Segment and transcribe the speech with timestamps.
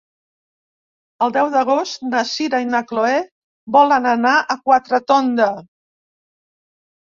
[1.25, 3.21] El deu d'agost na Sira i na Chloé
[3.77, 5.51] volen anar a Quatretonda.